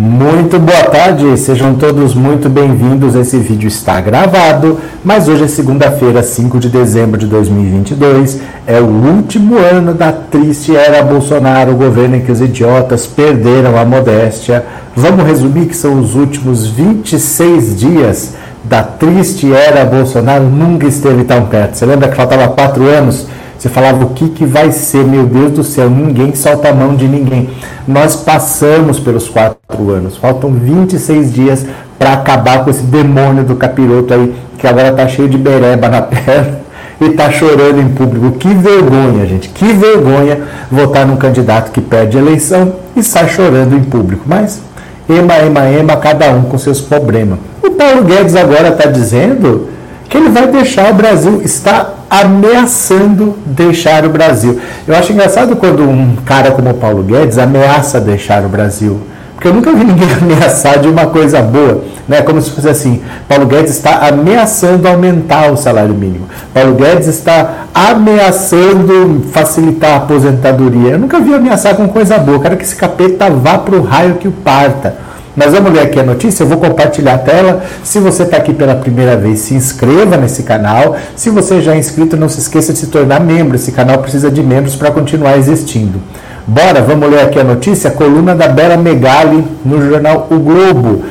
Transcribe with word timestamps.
Muito 0.00 0.60
boa 0.60 0.84
tarde, 0.84 1.36
sejam 1.36 1.74
todos 1.74 2.14
muito 2.14 2.48
bem-vindos. 2.48 3.16
Esse 3.16 3.36
vídeo 3.38 3.66
está 3.66 4.00
gravado, 4.00 4.78
mas 5.02 5.26
hoje 5.26 5.42
é 5.42 5.48
segunda-feira, 5.48 6.22
5 6.22 6.60
de 6.60 6.68
dezembro 6.68 7.18
de 7.18 7.26
2022. 7.26 8.38
É 8.64 8.80
o 8.80 8.86
último 8.86 9.58
ano 9.58 9.92
da 9.92 10.12
triste 10.12 10.76
era 10.76 11.02
Bolsonaro, 11.02 11.72
o 11.72 11.76
governo 11.76 12.14
em 12.14 12.20
que 12.20 12.30
os 12.30 12.40
idiotas 12.40 13.08
perderam 13.08 13.76
a 13.76 13.84
modéstia. 13.84 14.64
Vamos 14.94 15.26
resumir 15.26 15.66
que 15.66 15.74
são 15.74 15.98
os 15.98 16.14
últimos 16.14 16.64
26 16.68 17.76
dias 17.76 18.34
da 18.62 18.84
triste 18.84 19.52
era 19.52 19.84
Bolsonaro. 19.84 20.44
Nunca 20.44 20.86
esteve 20.86 21.24
tão 21.24 21.46
perto. 21.46 21.76
Você 21.76 21.84
lembra 21.84 22.08
que 22.08 22.14
faltava 22.14 22.46
quatro 22.46 22.84
anos? 22.86 23.26
Você 23.58 23.68
falava 23.68 24.04
o 24.04 24.10
que, 24.10 24.28
que 24.28 24.46
vai 24.46 24.70
ser, 24.70 25.04
meu 25.04 25.26
Deus 25.26 25.50
do 25.50 25.64
céu, 25.64 25.90
ninguém 25.90 26.32
solta 26.32 26.68
a 26.68 26.72
mão 26.72 26.94
de 26.94 27.08
ninguém. 27.08 27.50
Nós 27.88 28.14
passamos 28.14 29.00
pelos 29.00 29.28
quatro 29.28 29.90
anos, 29.90 30.16
faltam 30.16 30.52
26 30.52 31.32
dias 31.32 31.66
para 31.98 32.12
acabar 32.12 32.62
com 32.62 32.70
esse 32.70 32.84
demônio 32.84 33.42
do 33.42 33.56
capiroto 33.56 34.14
aí, 34.14 34.32
que 34.56 34.66
agora 34.66 34.90
está 34.90 35.08
cheio 35.08 35.28
de 35.28 35.36
bereba 35.36 35.88
na 35.88 36.02
perna 36.06 36.60
e 37.00 37.06
está 37.06 37.32
chorando 37.32 37.80
em 37.80 37.88
público. 37.88 38.38
Que 38.38 38.48
vergonha, 38.54 39.26
gente, 39.26 39.48
que 39.48 39.72
vergonha 39.72 40.40
votar 40.70 41.04
num 41.04 41.16
candidato 41.16 41.72
que 41.72 41.80
perde 41.80 42.16
eleição 42.16 42.74
e 42.94 43.02
sai 43.02 43.28
chorando 43.28 43.74
em 43.74 43.82
público. 43.82 44.22
Mas, 44.24 44.60
ema, 45.08 45.34
ema, 45.38 45.68
ema, 45.68 45.96
cada 45.96 46.30
um 46.30 46.42
com 46.42 46.58
seus 46.58 46.80
problemas. 46.80 47.40
O 47.60 47.72
Paulo 47.72 48.04
Guedes 48.04 48.36
agora 48.36 48.68
está 48.68 48.88
dizendo 48.88 49.68
que 50.08 50.16
ele 50.16 50.28
vai 50.28 50.46
deixar 50.46 50.92
o 50.92 50.94
Brasil, 50.94 51.42
está 51.44 51.97
ameaçando 52.10 53.36
deixar 53.44 54.04
o 54.04 54.08
Brasil. 54.08 54.58
Eu 54.86 54.96
acho 54.96 55.12
engraçado 55.12 55.56
quando 55.56 55.82
um 55.82 56.16
cara 56.24 56.50
como 56.50 56.70
o 56.70 56.74
Paulo 56.74 57.02
Guedes 57.02 57.38
ameaça 57.38 58.00
deixar 58.00 58.44
o 58.44 58.48
Brasil. 58.48 59.00
Porque 59.34 59.46
eu 59.46 59.54
nunca 59.54 59.72
vi 59.72 59.84
ninguém 59.84 60.08
ameaçar 60.20 60.80
de 60.80 60.88
uma 60.88 61.06
coisa 61.06 61.40
boa, 61.40 61.84
né? 62.08 62.22
Como 62.22 62.42
se 62.42 62.50
fosse 62.50 62.68
assim: 62.68 63.02
Paulo 63.28 63.46
Guedes 63.46 63.70
está 63.70 64.08
ameaçando 64.08 64.88
aumentar 64.88 65.52
o 65.52 65.56
salário 65.56 65.94
mínimo. 65.94 66.28
Paulo 66.52 66.74
Guedes 66.74 67.06
está 67.06 67.66
ameaçando 67.72 69.26
facilitar 69.32 69.92
a 69.92 69.96
aposentadoria. 69.98 70.92
Eu 70.92 70.98
nunca 70.98 71.20
vi 71.20 71.32
ameaçar 71.32 71.76
com 71.76 71.86
coisa 71.86 72.18
boa. 72.18 72.38
Eu 72.38 72.40
quero 72.40 72.56
que 72.56 72.64
esse 72.64 72.74
capeta 72.74 73.30
vá 73.30 73.58
para 73.58 73.76
o 73.76 73.82
raio 73.82 74.14
que 74.14 74.26
o 74.26 74.32
parta. 74.32 75.07
Mas 75.38 75.52
vamos 75.52 75.72
ler 75.72 75.82
aqui 75.82 76.00
a 76.00 76.02
notícia, 76.02 76.42
eu 76.42 76.48
vou 76.48 76.58
compartilhar 76.58 77.14
a 77.14 77.18
tela. 77.18 77.62
Se 77.84 78.00
você 78.00 78.24
está 78.24 78.38
aqui 78.38 78.52
pela 78.52 78.74
primeira 78.74 79.16
vez, 79.16 79.38
se 79.38 79.54
inscreva 79.54 80.16
nesse 80.16 80.42
canal. 80.42 80.96
Se 81.14 81.30
você 81.30 81.60
já 81.60 81.76
é 81.76 81.78
inscrito, 81.78 82.16
não 82.16 82.28
se 82.28 82.40
esqueça 82.40 82.72
de 82.72 82.80
se 82.80 82.88
tornar 82.88 83.20
membro. 83.20 83.54
Esse 83.54 83.70
canal 83.70 83.98
precisa 83.98 84.32
de 84.32 84.42
membros 84.42 84.74
para 84.74 84.90
continuar 84.90 85.38
existindo. 85.38 86.00
Bora, 86.44 86.82
vamos 86.82 87.08
ler 87.08 87.20
aqui 87.20 87.38
a 87.38 87.44
notícia, 87.44 87.88
coluna 87.88 88.34
da 88.34 88.48
Bela 88.48 88.76
Megali 88.76 89.46
no 89.64 89.80
jornal 89.88 90.26
O 90.28 90.40
Globo. 90.40 91.04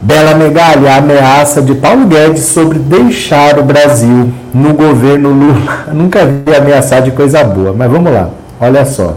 Bela 0.00 0.34
Megali, 0.36 0.88
a 0.88 0.96
ameaça 0.96 1.60
de 1.60 1.74
Paulo 1.74 2.06
Guedes 2.06 2.44
sobre 2.44 2.78
deixar 2.78 3.58
o 3.58 3.62
Brasil 3.62 4.32
no 4.54 4.72
governo 4.72 5.28
Lula. 5.28 5.84
Nunca 5.92 6.24
vi 6.24 6.56
ameaçar 6.56 7.02
de 7.02 7.10
coisa 7.10 7.44
boa, 7.44 7.74
mas 7.76 7.90
vamos 7.90 8.10
lá, 8.10 8.30
olha 8.58 8.86
só. 8.86 9.16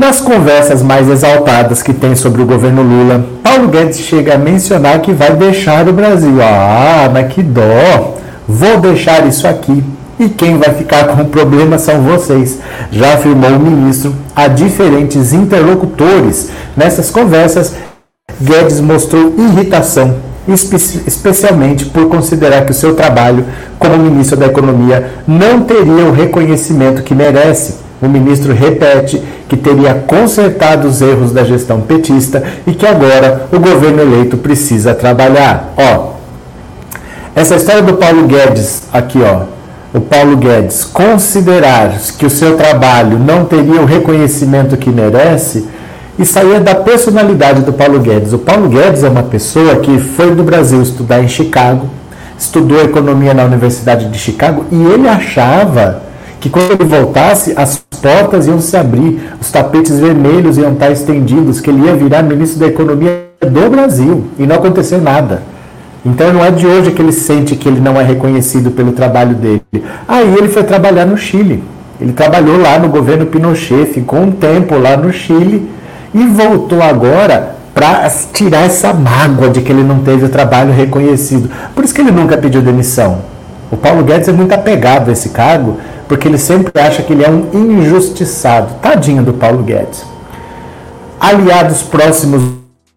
Nas 0.00 0.18
conversas 0.18 0.82
mais 0.82 1.10
exaltadas 1.10 1.82
que 1.82 1.92
tem 1.92 2.16
sobre 2.16 2.40
o 2.40 2.46
governo 2.46 2.80
Lula, 2.80 3.22
Paulo 3.42 3.68
Guedes 3.68 3.98
chega 3.98 4.34
a 4.34 4.38
mencionar 4.38 5.00
que 5.00 5.12
vai 5.12 5.36
deixar 5.36 5.86
o 5.86 5.92
Brasil. 5.92 6.40
Ah, 6.40 7.10
mas 7.12 7.30
que 7.30 7.42
dó! 7.42 8.16
Vou 8.48 8.80
deixar 8.80 9.26
isso 9.26 9.46
aqui. 9.46 9.84
E 10.18 10.30
quem 10.30 10.56
vai 10.56 10.72
ficar 10.72 11.08
com 11.08 11.20
o 11.20 11.26
problema 11.26 11.76
são 11.76 12.00
vocês, 12.00 12.60
já 12.90 13.12
afirmou 13.12 13.50
o 13.50 13.60
ministro 13.60 14.14
a 14.34 14.48
diferentes 14.48 15.34
interlocutores. 15.34 16.48
Nessas 16.74 17.10
conversas, 17.10 17.74
Guedes 18.40 18.80
mostrou 18.80 19.34
irritação, 19.36 20.16
espe 20.48 20.76
especialmente 21.06 21.84
por 21.84 22.08
considerar 22.08 22.64
que 22.64 22.70
o 22.70 22.74
seu 22.74 22.96
trabalho 22.96 23.44
como 23.78 23.98
ministro 23.98 24.38
da 24.38 24.46
Economia 24.46 25.10
não 25.28 25.60
teria 25.60 26.06
o 26.06 26.12
reconhecimento 26.12 27.02
que 27.02 27.14
merece 27.14 27.89
o 28.00 28.08
ministro 28.08 28.52
repete 28.54 29.22
que 29.48 29.56
teria 29.56 29.94
consertado 29.94 30.88
os 30.88 31.02
erros 31.02 31.32
da 31.32 31.44
gestão 31.44 31.80
petista 31.80 32.42
e 32.66 32.72
que 32.72 32.86
agora 32.86 33.46
o 33.52 33.58
governo 33.58 34.00
eleito 34.00 34.36
precisa 34.36 34.94
trabalhar. 34.94 35.74
Ó, 35.76 36.10
essa 37.34 37.56
história 37.56 37.82
do 37.82 37.94
Paulo 37.94 38.26
Guedes, 38.26 38.84
aqui 38.92 39.18
ó, 39.22 39.42
o 39.92 40.00
Paulo 40.00 40.36
Guedes 40.36 40.84
considerar 40.84 41.92
que 42.16 42.24
o 42.24 42.30
seu 42.30 42.56
trabalho 42.56 43.18
não 43.18 43.44
teria 43.44 43.80
o 43.80 43.84
reconhecimento 43.84 44.76
que 44.76 44.90
merece, 44.90 45.66
aí 46.36 46.54
é 46.54 46.60
da 46.60 46.74
personalidade 46.74 47.62
do 47.62 47.72
Paulo 47.72 47.98
Guedes. 47.98 48.32
O 48.32 48.38
Paulo 48.38 48.68
Guedes 48.68 49.02
é 49.02 49.08
uma 49.08 49.22
pessoa 49.22 49.76
que 49.76 49.98
foi 49.98 50.34
do 50.34 50.42
Brasil 50.42 50.80
estudar 50.82 51.22
em 51.22 51.28
Chicago, 51.28 51.88
estudou 52.38 52.82
economia 52.82 53.34
na 53.34 53.44
Universidade 53.44 54.08
de 54.08 54.18
Chicago 54.18 54.64
e 54.70 54.84
ele 54.84 55.08
achava 55.08 56.02
que 56.40 56.48
quando 56.48 56.72
ele 56.72 56.84
voltasse, 56.84 57.54
as 57.56 57.82
portas 58.00 58.46
iam 58.46 58.60
se 58.60 58.76
abrir, 58.76 59.20
os 59.40 59.50
tapetes 59.50 59.98
vermelhos 59.98 60.58
iam 60.58 60.72
estar 60.72 60.90
estendidos, 60.90 61.60
que 61.60 61.70
ele 61.70 61.86
ia 61.86 61.94
virar 61.94 62.22
ministro 62.22 62.60
da 62.60 62.66
Economia 62.66 63.26
do 63.40 63.70
Brasil. 63.70 64.24
E 64.38 64.46
não 64.46 64.56
aconteceu 64.56 65.00
nada. 65.00 65.42
Então 66.04 66.32
não 66.32 66.44
é 66.44 66.50
de 66.50 66.66
hoje 66.66 66.92
que 66.92 67.02
ele 67.02 67.12
sente 67.12 67.54
que 67.56 67.68
ele 67.68 67.80
não 67.80 68.00
é 68.00 68.02
reconhecido 68.02 68.70
pelo 68.70 68.92
trabalho 68.92 69.34
dele. 69.34 69.62
Aí 70.08 70.34
ele 70.38 70.48
foi 70.48 70.64
trabalhar 70.64 71.04
no 71.04 71.16
Chile. 71.16 71.62
Ele 72.00 72.12
trabalhou 72.12 72.58
lá 72.58 72.78
no 72.78 72.88
governo 72.88 73.26
Pinochet, 73.26 73.92
ficou 73.92 74.20
um 74.20 74.30
tempo 74.30 74.76
lá 74.78 74.96
no 74.96 75.12
Chile 75.12 75.70
e 76.14 76.24
voltou 76.24 76.82
agora 76.82 77.56
para 77.74 78.10
tirar 78.32 78.64
essa 78.64 78.92
mágoa 78.92 79.50
de 79.50 79.60
que 79.60 79.70
ele 79.70 79.82
não 79.82 80.00
teve 80.00 80.24
o 80.24 80.28
trabalho 80.28 80.72
reconhecido. 80.72 81.50
Por 81.74 81.84
isso 81.84 81.94
que 81.94 82.00
ele 82.00 82.10
nunca 82.10 82.38
pediu 82.38 82.62
demissão. 82.62 83.18
O 83.70 83.76
Paulo 83.76 84.02
Guedes 84.02 84.28
é 84.28 84.32
muito 84.32 84.52
apegado 84.52 85.10
a 85.10 85.12
esse 85.12 85.28
cargo, 85.28 85.76
porque 86.10 86.26
ele 86.26 86.38
sempre 86.38 86.72
acha 86.82 87.04
que 87.04 87.12
ele 87.12 87.22
é 87.22 87.30
um 87.30 87.48
injustiçado. 87.54 88.74
Tadinho 88.82 89.22
do 89.22 89.32
Paulo 89.32 89.62
Guedes. 89.62 90.04
Aliados 91.20 91.82
próximos 91.82 92.42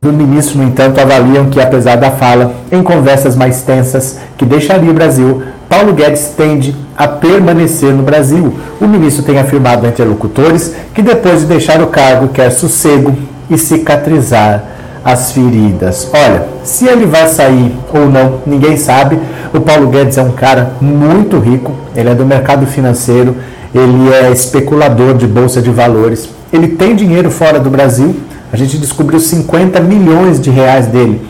do 0.02 0.12
ministro, 0.12 0.58
no 0.58 0.64
entanto, 0.64 1.00
avaliam 1.00 1.48
que, 1.48 1.62
apesar 1.62 1.96
da 1.98 2.10
fala, 2.10 2.56
em 2.72 2.82
conversas 2.82 3.36
mais 3.36 3.62
tensas 3.62 4.18
que 4.36 4.44
deixaria 4.44 4.90
o 4.90 4.96
Brasil, 4.96 5.44
Paulo 5.70 5.94
Guedes 5.94 6.34
tende 6.36 6.76
a 6.98 7.08
permanecer 7.08 7.94
no 7.94 8.02
Brasil. 8.02 8.52
O 8.82 8.88
ministro 8.88 9.24
tem 9.24 9.38
afirmado 9.38 9.86
a 9.86 9.90
interlocutores 9.90 10.74
que, 10.96 11.04
depois 11.04 11.42
de 11.42 11.46
deixar 11.46 11.84
o 11.84 11.88
cargo, 11.88 12.30
quer 12.30 12.50
sossego 12.50 13.16
e 13.48 13.60
cicatrizar 13.60 14.73
as 15.04 15.32
feridas. 15.32 16.10
Olha, 16.14 16.46
se 16.64 16.88
ele 16.88 17.06
vai 17.06 17.28
sair 17.28 17.76
ou 17.94 18.08
não, 18.10 18.40
ninguém 18.46 18.78
sabe. 18.78 19.20
O 19.54 19.60
Paulo 19.60 19.90
Guedes 19.90 20.18
é 20.18 20.24
um 20.24 20.32
cara 20.32 20.74
muito 20.80 21.38
rico, 21.40 21.74
ele 21.96 22.10
é 22.10 22.16
do 22.16 22.26
mercado 22.26 22.66
financeiro, 22.66 23.36
ele 23.74 24.14
é 24.14 24.32
especulador 24.32 25.16
de 25.16 25.28
bolsa 25.28 25.62
de 25.62 25.70
valores, 25.70 26.30
ele 26.52 26.70
tem 26.70 26.96
dinheiro 26.96 27.30
fora 27.30 27.60
do 27.60 27.70
Brasil. 27.70 28.16
A 28.52 28.56
gente 28.56 28.78
descobriu 28.78 29.20
50 29.20 29.80
milhões 29.80 30.40
de 30.40 30.50
reais 30.50 30.86
dele 30.86 31.22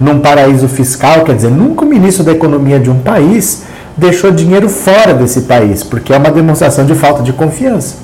num 0.00 0.18
paraíso 0.20 0.66
fiscal, 0.68 1.20
quer 1.20 1.36
dizer, 1.36 1.50
nunca 1.50 1.84
o 1.84 1.88
ministro 1.88 2.24
da 2.24 2.32
economia 2.32 2.80
de 2.80 2.90
um 2.90 2.98
país 2.98 3.62
deixou 3.96 4.30
dinheiro 4.30 4.68
fora 4.68 5.14
desse 5.14 5.42
país, 5.42 5.84
porque 5.84 6.12
é 6.12 6.16
uma 6.16 6.30
demonstração 6.30 6.84
de 6.84 6.94
falta 6.94 7.22
de 7.22 7.32
confiança. 7.32 7.96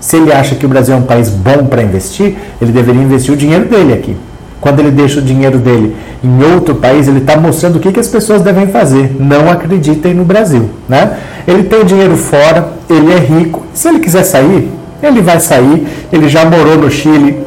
Se 0.00 0.16
ele 0.16 0.32
acha 0.32 0.54
que 0.54 0.64
o 0.64 0.68
Brasil 0.68 0.94
é 0.94 0.98
um 0.98 1.02
país 1.02 1.28
bom 1.28 1.66
para 1.66 1.82
investir, 1.82 2.36
ele 2.60 2.72
deveria 2.72 3.02
investir 3.02 3.34
o 3.34 3.36
dinheiro 3.36 3.68
dele 3.68 3.92
aqui 3.92 4.16
quando 4.62 4.78
ele 4.78 4.92
deixa 4.92 5.18
o 5.18 5.22
dinheiro 5.22 5.58
dele 5.58 5.96
em 6.22 6.40
outro 6.54 6.76
país, 6.76 7.08
ele 7.08 7.18
está 7.18 7.36
mostrando 7.36 7.76
o 7.76 7.80
que, 7.80 7.90
que 7.90 7.98
as 7.98 8.06
pessoas 8.06 8.42
devem 8.42 8.68
fazer. 8.68 9.16
Não 9.18 9.50
acreditem 9.50 10.14
no 10.14 10.24
Brasil. 10.24 10.70
Né? 10.88 11.18
Ele 11.48 11.64
tem 11.64 11.84
dinheiro 11.84 12.16
fora, 12.16 12.68
ele 12.88 13.12
é 13.12 13.18
rico. 13.18 13.66
Se 13.74 13.88
ele 13.88 13.98
quiser 13.98 14.22
sair, 14.22 14.70
ele 15.02 15.20
vai 15.20 15.40
sair. 15.40 15.84
Ele 16.12 16.28
já 16.28 16.44
morou 16.44 16.78
no 16.78 16.88
Chile, 16.88 17.44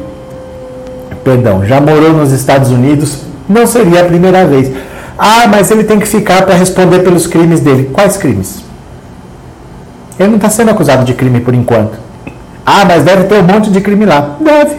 perdão, 1.24 1.64
já 1.64 1.80
morou 1.80 2.12
nos 2.12 2.32
Estados 2.32 2.70
Unidos. 2.70 3.22
Não 3.48 3.66
seria 3.66 4.02
a 4.02 4.04
primeira 4.04 4.44
vez. 4.44 4.70
Ah, 5.18 5.46
mas 5.50 5.70
ele 5.70 5.84
tem 5.84 5.98
que 5.98 6.06
ficar 6.06 6.42
para 6.42 6.54
responder 6.54 6.98
pelos 6.98 7.26
crimes 7.26 7.60
dele. 7.60 7.88
Quais 7.94 8.18
crimes? 8.18 8.62
Ele 10.18 10.28
não 10.28 10.36
está 10.36 10.50
sendo 10.50 10.70
acusado 10.70 11.02
de 11.02 11.14
crime 11.14 11.40
por 11.40 11.54
enquanto. 11.54 11.98
Ah, 12.66 12.84
mas 12.84 13.04
deve 13.04 13.24
ter 13.24 13.40
um 13.40 13.42
monte 13.42 13.70
de 13.70 13.80
crime 13.80 14.04
lá. 14.04 14.36
Deve. 14.38 14.76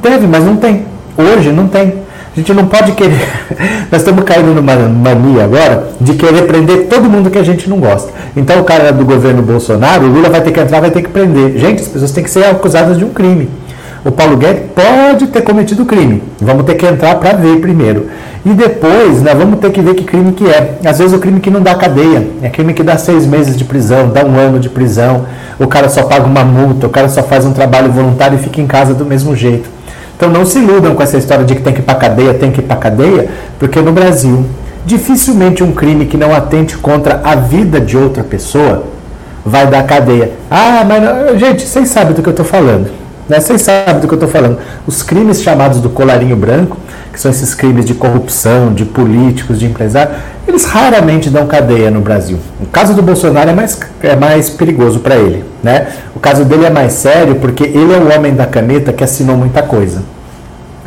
Deve, 0.00 0.28
mas 0.28 0.44
não 0.44 0.54
tem. 0.54 0.86
Hoje 1.18 1.50
não 1.50 1.66
tem. 1.66 1.94
A 2.32 2.36
gente 2.38 2.52
não 2.52 2.66
pode 2.66 2.92
querer. 2.92 3.28
Nós 3.90 4.02
estamos 4.02 4.22
caindo 4.22 4.54
numa 4.54 4.76
mania 4.76 5.42
agora 5.42 5.88
de 6.00 6.14
querer 6.14 6.42
prender 6.42 6.86
todo 6.86 7.10
mundo 7.10 7.28
que 7.28 7.38
a 7.38 7.42
gente 7.42 7.68
não 7.68 7.78
gosta. 7.80 8.12
Então 8.36 8.60
o 8.60 8.64
cara 8.64 8.92
do 8.92 9.04
governo 9.04 9.42
Bolsonaro, 9.42 10.04
o 10.04 10.08
Lula 10.08 10.28
vai 10.28 10.40
ter 10.40 10.52
que 10.52 10.60
entrar, 10.60 10.78
vai 10.78 10.92
ter 10.92 11.02
que 11.02 11.08
prender. 11.08 11.58
Gente, 11.58 11.82
as 11.82 11.88
pessoas 11.88 12.12
têm 12.12 12.22
que 12.22 12.30
ser 12.30 12.44
acusadas 12.44 12.96
de 12.96 13.04
um 13.04 13.08
crime. 13.08 13.50
O 14.04 14.12
Paulo 14.12 14.36
Guedes 14.36 14.62
pode 14.76 15.26
ter 15.26 15.42
cometido 15.42 15.84
crime. 15.84 16.22
Vamos 16.40 16.64
ter 16.64 16.76
que 16.76 16.86
entrar 16.86 17.16
para 17.16 17.32
ver 17.32 17.58
primeiro. 17.60 18.06
E 18.46 18.50
depois 18.50 19.20
nós 19.20 19.36
vamos 19.36 19.58
ter 19.58 19.72
que 19.72 19.80
ver 19.80 19.94
que 19.94 20.04
crime 20.04 20.30
que 20.34 20.46
é. 20.46 20.78
Às 20.84 20.98
vezes 20.98 21.12
o 21.12 21.18
crime 21.18 21.40
que 21.40 21.50
não 21.50 21.60
dá 21.60 21.74
cadeia. 21.74 22.28
É 22.40 22.48
crime 22.48 22.72
que 22.72 22.84
dá 22.84 22.96
seis 22.96 23.26
meses 23.26 23.56
de 23.56 23.64
prisão, 23.64 24.08
dá 24.10 24.24
um 24.24 24.38
ano 24.38 24.60
de 24.60 24.68
prisão. 24.68 25.26
O 25.58 25.66
cara 25.66 25.88
só 25.88 26.04
paga 26.04 26.26
uma 26.26 26.44
multa, 26.44 26.86
o 26.86 26.90
cara 26.90 27.08
só 27.08 27.24
faz 27.24 27.44
um 27.44 27.52
trabalho 27.52 27.90
voluntário 27.90 28.38
e 28.38 28.40
fica 28.40 28.60
em 28.60 28.68
casa 28.68 28.94
do 28.94 29.04
mesmo 29.04 29.34
jeito. 29.34 29.77
Então 30.18 30.28
não 30.28 30.44
se 30.44 30.58
iludam 30.58 30.96
com 30.96 31.02
essa 31.02 31.16
história 31.16 31.44
de 31.44 31.54
que 31.54 31.62
tem 31.62 31.72
que 31.72 31.78
ir 31.78 31.84
para 31.84 31.94
cadeia, 31.94 32.34
tem 32.34 32.50
que 32.50 32.58
ir 32.58 32.64
para 32.64 32.74
cadeia, 32.74 33.30
porque 33.56 33.80
no 33.80 33.92
Brasil, 33.92 34.44
dificilmente 34.84 35.62
um 35.62 35.70
crime 35.70 36.06
que 36.06 36.16
não 36.16 36.34
atente 36.34 36.76
contra 36.76 37.20
a 37.22 37.36
vida 37.36 37.80
de 37.80 37.96
outra 37.96 38.24
pessoa 38.24 38.82
vai 39.46 39.68
dar 39.68 39.84
cadeia. 39.84 40.32
Ah, 40.50 40.84
mas 40.84 41.38
gente, 41.38 41.62
vocês 41.62 41.88
sabem 41.88 42.14
do 42.14 42.22
que 42.22 42.28
eu 42.28 42.32
estou 42.32 42.44
falando. 42.44 42.90
Né? 43.28 43.40
Vocês 43.40 43.62
sabem 43.62 44.00
do 44.00 44.08
que 44.08 44.14
eu 44.14 44.16
estou 44.16 44.28
falando. 44.28 44.58
Os 44.86 45.02
crimes 45.02 45.42
chamados 45.42 45.80
do 45.80 45.90
colarinho 45.90 46.36
branco, 46.36 46.78
que 47.12 47.20
são 47.20 47.30
esses 47.30 47.54
crimes 47.54 47.84
de 47.84 47.94
corrupção, 47.94 48.72
de 48.72 48.84
políticos, 48.84 49.58
de 49.58 49.66
empresários, 49.66 50.16
eles 50.46 50.64
raramente 50.64 51.28
dão 51.28 51.46
cadeia 51.46 51.90
no 51.90 52.00
Brasil. 52.00 52.38
O 52.60 52.66
caso 52.66 52.94
do 52.94 53.02
Bolsonaro 53.02 53.50
é 53.50 53.52
mais, 53.52 53.78
é 54.02 54.16
mais 54.16 54.48
perigoso 54.48 55.00
para 55.00 55.16
ele. 55.16 55.44
Né? 55.62 55.88
O 56.16 56.20
caso 56.20 56.44
dele 56.44 56.64
é 56.64 56.70
mais 56.70 56.92
sério 56.92 57.34
porque 57.36 57.64
ele 57.64 57.92
é 57.92 57.98
o 57.98 58.16
homem 58.16 58.34
da 58.34 58.46
caneta 58.46 58.92
que 58.92 59.04
assinou 59.04 59.36
muita 59.36 59.62
coisa. 59.62 60.02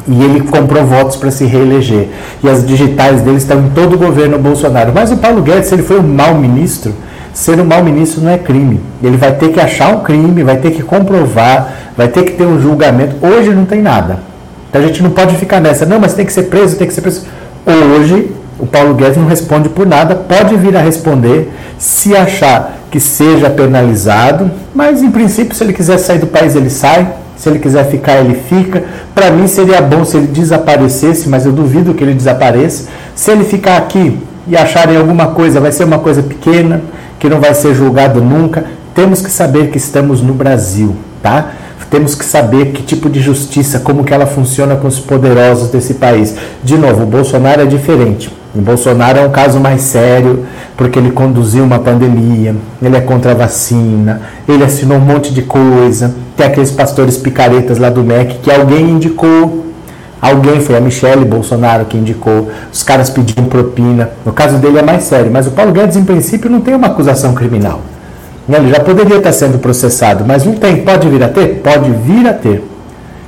E 0.07 0.23
ele 0.23 0.41
comprou 0.41 0.83
votos 0.83 1.15
para 1.15 1.29
se 1.29 1.45
reeleger. 1.45 2.09
E 2.43 2.49
as 2.49 2.65
digitais 2.65 3.21
dele 3.21 3.37
estão 3.37 3.59
em 3.59 3.69
todo 3.69 3.93
o 3.93 3.97
governo 3.99 4.39
Bolsonaro. 4.39 4.91
Mas 4.93 5.11
o 5.11 5.17
Paulo 5.17 5.43
Guedes, 5.43 5.71
ele 5.71 5.83
foi 5.83 5.99
um 5.99 6.07
mau 6.07 6.33
ministro, 6.33 6.91
ser 7.33 7.59
um 7.59 7.65
mau 7.65 7.83
ministro 7.83 8.21
não 8.21 8.31
é 8.31 8.37
crime. 8.37 8.79
Ele 9.01 9.17
vai 9.17 9.33
ter 9.33 9.49
que 9.49 9.59
achar 9.59 9.95
um 9.95 10.01
crime, 10.01 10.43
vai 10.43 10.57
ter 10.57 10.71
que 10.71 10.83
comprovar, 10.83 11.73
vai 11.95 12.07
ter 12.07 12.23
que 12.23 12.33
ter 12.33 12.45
um 12.45 12.59
julgamento. 12.61 13.15
Hoje 13.25 13.49
não 13.51 13.65
tem 13.65 13.81
nada. 13.81 14.19
Então 14.69 14.81
a 14.81 14.85
gente 14.85 15.03
não 15.03 15.11
pode 15.11 15.35
ficar 15.35 15.59
nessa, 15.59 15.85
não, 15.85 15.99
mas 15.99 16.13
tem 16.13 16.25
que 16.25 16.33
ser 16.33 16.43
preso, 16.43 16.77
tem 16.77 16.87
que 16.87 16.93
ser 16.93 17.01
preso. 17.01 17.25
Hoje 17.65 18.31
o 18.57 18.65
Paulo 18.65 18.93
Guedes 18.93 19.17
não 19.17 19.25
responde 19.25 19.69
por 19.69 19.87
nada, 19.87 20.15
pode 20.15 20.55
vir 20.55 20.75
a 20.77 20.81
responder 20.81 21.51
se 21.77 22.15
achar 22.15 22.77
que 22.91 22.99
seja 22.99 23.49
penalizado, 23.49 24.51
mas 24.73 25.01
em 25.01 25.09
princípio, 25.09 25.55
se 25.55 25.63
ele 25.63 25.73
quiser 25.73 25.97
sair 25.97 26.19
do 26.19 26.27
país, 26.27 26.55
ele 26.55 26.69
sai, 26.69 27.07
se 27.35 27.49
ele 27.49 27.57
quiser 27.57 27.89
ficar, 27.89 28.19
ele 28.19 28.35
fica. 28.35 28.83
Para 29.15 29.31
mim 29.31 29.47
seria 29.47 29.81
bom 29.81 30.05
se 30.05 30.15
ele 30.15 30.27
desaparecesse, 30.27 31.27
mas 31.27 31.45
eu 31.45 31.51
duvido 31.51 31.93
que 31.93 32.03
ele 32.03 32.13
desapareça. 32.13 32.87
Se 33.15 33.31
ele 33.31 33.43
ficar 33.43 33.77
aqui 33.77 34.19
e 34.47 34.55
acharem 34.55 34.95
alguma 34.95 35.27
coisa, 35.27 35.59
vai 35.59 35.71
ser 35.71 35.85
uma 35.85 35.99
coisa 35.99 36.21
pequena, 36.21 36.81
que 37.21 37.29
não 37.29 37.39
vai 37.39 37.53
ser 37.53 37.75
julgado 37.75 38.19
nunca. 38.19 38.65
Temos 38.95 39.21
que 39.21 39.31
saber 39.31 39.69
que 39.69 39.77
estamos 39.77 40.21
no 40.21 40.33
Brasil, 40.33 40.95
tá? 41.21 41.51
Temos 41.91 42.15
que 42.15 42.23
saber 42.23 42.71
que 42.71 42.81
tipo 42.81 43.09
de 43.09 43.19
justiça, 43.19 43.77
como 43.79 44.05
que 44.05 44.13
ela 44.13 44.25
funciona 44.25 44.77
com 44.77 44.87
os 44.87 44.97
poderosos 44.97 45.69
desse 45.69 45.95
país. 45.95 46.33
De 46.63 46.77
novo, 46.77 47.03
o 47.03 47.05
Bolsonaro 47.05 47.61
é 47.61 47.65
diferente. 47.65 48.31
O 48.55 48.61
Bolsonaro 48.61 49.19
é 49.19 49.27
um 49.27 49.29
caso 49.29 49.59
mais 49.59 49.81
sério, 49.81 50.45
porque 50.77 50.97
ele 50.97 51.11
conduziu 51.11 51.65
uma 51.65 51.79
pandemia, 51.79 52.55
ele 52.81 52.95
é 52.95 53.01
contra 53.01 53.31
a 53.31 53.35
vacina, 53.35 54.21
ele 54.47 54.63
assinou 54.63 54.97
um 54.97 55.01
monte 55.01 55.33
de 55.33 55.41
coisa. 55.41 56.15
Tem 56.37 56.47
aqueles 56.47 56.71
pastores 56.71 57.17
picaretas 57.17 57.77
lá 57.77 57.89
do 57.89 58.03
MEC 58.03 58.39
que 58.41 58.49
alguém 58.49 58.89
indicou. 58.89 59.67
Alguém, 60.21 60.59
foi 60.61 60.77
a 60.77 60.79
Michelle 60.79 61.25
Bolsonaro 61.25 61.85
que 61.85 61.97
indicou. 61.97 62.51
Os 62.71 62.83
caras 62.83 63.09
pediram 63.09 63.45
propina. 63.45 64.11
No 64.23 64.31
caso 64.31 64.57
dele 64.57 64.77
é 64.77 64.83
mais 64.83 65.03
sério, 65.03 65.31
mas 65.31 65.47
o 65.47 65.51
Paulo 65.51 65.71
Guedes, 65.71 65.97
em 65.97 66.03
princípio, 66.03 66.49
não 66.49 66.61
tem 66.61 66.75
uma 66.75 66.87
acusação 66.87 67.33
criminal. 67.33 67.81
Ele 68.47 68.69
já 68.69 68.79
poderia 68.79 69.17
estar 69.17 69.31
sendo 69.31 69.57
processado, 69.59 70.23
mas 70.27 70.45
não 70.45 70.53
tem. 70.53 70.83
Pode 70.83 71.07
vir 71.09 71.23
a 71.23 71.29
ter? 71.29 71.61
Pode 71.63 71.89
vir 71.89 72.27
a 72.27 72.33
ter. 72.33 72.63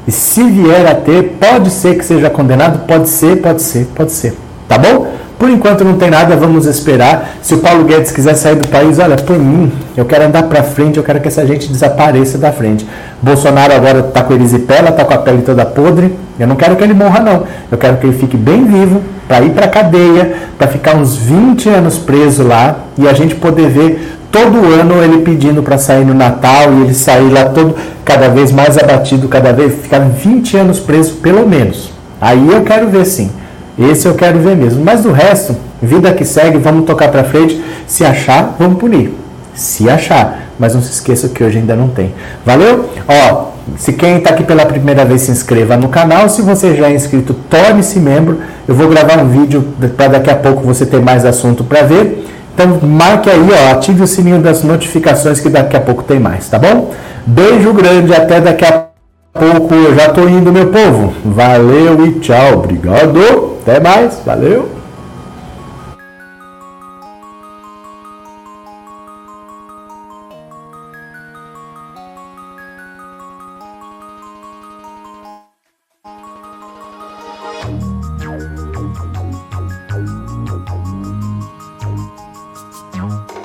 E 0.07 0.11
se 0.11 0.43
vier 0.43 0.85
a 0.85 0.95
ter, 0.95 1.37
pode 1.39 1.69
ser 1.69 1.97
que 1.97 2.05
seja 2.05 2.29
condenado? 2.29 2.85
Pode 2.85 3.07
ser, 3.07 3.37
pode 3.37 3.61
ser, 3.61 3.87
pode 3.95 4.11
ser. 4.11 4.37
Tá 4.67 4.77
bom? 4.77 5.07
Por 5.43 5.49
enquanto 5.49 5.83
não 5.83 5.97
tem 5.97 6.09
nada, 6.09 6.37
vamos 6.37 6.65
esperar. 6.65 7.35
Se 7.41 7.53
o 7.53 7.57
Paulo 7.57 7.83
Guedes 7.83 8.13
quiser 8.13 8.33
sair 8.33 8.55
do 8.55 8.65
país, 8.69 8.97
olha, 8.97 9.17
por 9.17 9.37
mim, 9.37 9.69
eu 9.97 10.05
quero 10.05 10.23
andar 10.23 10.43
para 10.43 10.63
frente, 10.63 10.95
eu 10.95 11.03
quero 11.03 11.19
que 11.19 11.27
essa 11.27 11.45
gente 11.45 11.69
desapareça 11.69 12.37
da 12.37 12.49
frente. 12.53 12.87
Bolsonaro 13.21 13.73
agora 13.73 13.99
está 13.99 14.23
com 14.23 14.33
erisipela, 14.33 14.91
está 14.91 15.03
com 15.03 15.13
a 15.13 15.17
pele 15.17 15.41
toda 15.41 15.65
podre. 15.65 16.17
Eu 16.39 16.47
não 16.47 16.55
quero 16.55 16.77
que 16.77 16.83
ele 16.85 16.93
morra, 16.93 17.19
não. 17.19 17.43
Eu 17.69 17.77
quero 17.77 17.97
que 17.97 18.07
ele 18.07 18.17
fique 18.17 18.37
bem 18.37 18.63
vivo, 18.63 19.01
para 19.27 19.41
ir 19.41 19.49
para 19.49 19.67
cadeia, 19.67 20.33
para 20.57 20.69
ficar 20.69 20.95
uns 20.95 21.17
20 21.17 21.67
anos 21.67 21.97
preso 21.97 22.43
lá 22.43 22.77
e 22.97 23.05
a 23.05 23.11
gente 23.11 23.35
poder 23.35 23.67
ver 23.67 24.17
todo 24.31 24.65
ano 24.79 25.03
ele 25.03 25.23
pedindo 25.23 25.61
para 25.61 25.77
sair 25.77 26.05
no 26.05 26.13
Natal 26.13 26.71
e 26.71 26.83
ele 26.83 26.93
sair 26.93 27.29
lá 27.29 27.47
todo 27.49 27.75
cada 28.05 28.29
vez 28.29 28.49
mais 28.49 28.77
abatido, 28.77 29.27
cada 29.27 29.51
vez 29.51 29.75
ficar 29.75 29.99
20 29.99 30.55
anos 30.55 30.79
preso 30.79 31.15
pelo 31.15 31.45
menos. 31.45 31.91
Aí 32.21 32.47
eu 32.49 32.61
quero 32.61 32.87
ver 32.87 33.03
sim. 33.03 33.29
Esse 33.77 34.07
eu 34.07 34.13
quero 34.13 34.39
ver 34.39 34.55
mesmo. 34.55 34.83
Mas 34.83 35.01
do 35.01 35.11
resto, 35.11 35.55
vida 35.81 36.11
que 36.13 36.25
segue, 36.25 36.57
vamos 36.57 36.85
tocar 36.85 37.09
para 37.09 37.23
frente. 37.23 37.61
Se 37.87 38.05
achar, 38.05 38.55
vamos 38.59 38.79
punir. 38.79 39.13
Se 39.55 39.89
achar. 39.89 40.41
Mas 40.59 40.75
não 40.75 40.81
se 40.81 40.91
esqueça 40.91 41.27
que 41.29 41.43
hoje 41.43 41.57
ainda 41.57 41.75
não 41.75 41.89
tem. 41.89 42.13
Valeu? 42.45 42.89
Ó, 43.07 43.53
se 43.77 43.93
quem 43.93 44.17
está 44.17 44.31
aqui 44.31 44.43
pela 44.43 44.65
primeira 44.65 45.03
vez 45.03 45.21
se 45.21 45.31
inscreva 45.31 45.75
no 45.75 45.89
canal. 45.89 46.29
Se 46.29 46.41
você 46.41 46.75
já 46.75 46.89
é 46.89 46.93
inscrito, 46.93 47.33
torne-se 47.49 47.99
membro. 47.99 48.39
Eu 48.67 48.75
vou 48.75 48.87
gravar 48.87 49.19
um 49.19 49.27
vídeo 49.27 49.65
para 49.97 50.07
daqui 50.07 50.29
a 50.29 50.35
pouco 50.35 50.61
você 50.61 50.85
ter 50.85 51.01
mais 51.01 51.25
assunto 51.25 51.63
para 51.63 51.81
ver. 51.81 52.27
Então 52.53 52.79
marque 52.87 53.29
aí, 53.29 53.47
ó, 53.51 53.71
ative 53.71 54.03
o 54.03 54.07
sininho 54.07 54.39
das 54.39 54.63
notificações 54.63 55.39
que 55.39 55.49
daqui 55.49 55.75
a 55.75 55.81
pouco 55.81 56.03
tem 56.03 56.19
mais, 56.19 56.47
tá 56.47 56.59
bom? 56.59 56.91
Beijo 57.25 57.73
grande, 57.73 58.13
até 58.13 58.39
daqui 58.39 58.63
a 58.63 58.92
pouco. 59.33 59.73
Eu 59.73 59.95
já 59.95 60.09
tô 60.09 60.27
indo, 60.27 60.51
meu 60.51 60.67
povo. 60.67 61.13
Valeu 61.25 62.05
e 62.05 62.19
tchau. 62.19 62.59
Obrigado. 62.59 63.57
Até 63.61 63.79
mais. 63.79 64.21
Valeu. 64.25 64.69